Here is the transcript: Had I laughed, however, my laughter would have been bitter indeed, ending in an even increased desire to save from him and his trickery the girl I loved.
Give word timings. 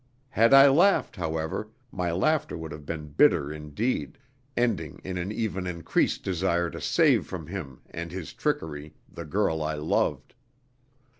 Had 0.29 0.51
I 0.51 0.67
laughed, 0.67 1.15
however, 1.15 1.69
my 1.91 2.11
laughter 2.11 2.57
would 2.57 2.71
have 2.71 2.87
been 2.87 3.09
bitter 3.11 3.53
indeed, 3.53 4.17
ending 4.57 4.99
in 5.03 5.19
an 5.19 5.31
even 5.31 5.67
increased 5.67 6.23
desire 6.23 6.71
to 6.71 6.81
save 6.81 7.27
from 7.27 7.45
him 7.45 7.81
and 7.87 8.11
his 8.11 8.33
trickery 8.33 8.95
the 9.07 9.25
girl 9.25 9.61
I 9.61 9.75
loved. 9.75 10.33